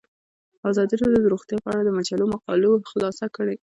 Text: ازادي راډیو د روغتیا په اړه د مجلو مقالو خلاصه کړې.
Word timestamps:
ازادي 0.69 0.95
راډیو 1.01 1.23
د 1.23 1.27
روغتیا 1.33 1.57
په 1.63 1.69
اړه 1.73 1.81
د 1.85 1.89
مجلو 1.97 2.25
مقالو 2.33 2.71
خلاصه 2.89 3.25
کړې. 3.35 3.55